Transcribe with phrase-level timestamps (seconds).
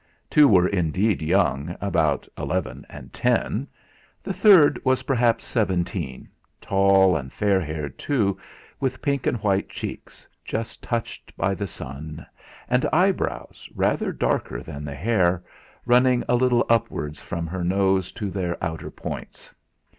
[0.31, 3.67] Two were indeed young, about eleven and ten.
[4.23, 6.27] The third was perhaps seventeen,
[6.59, 8.39] tall and fair haired too,
[8.79, 12.25] with pink and white cheeks just touched by the sun,
[12.67, 15.43] and eyebrows, rather darker than the hair,
[15.85, 19.53] running a little upwards from her nose to their outer points.